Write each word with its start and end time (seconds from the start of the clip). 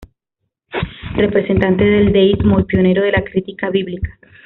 Representante 1.13 1.83
del 1.85 2.11
deísmo 2.11 2.59
y 2.59 2.63
pionero 2.63 3.03
de 3.03 3.11
la 3.11 3.23
crítica 3.23 3.69
bíblica. 3.69 4.09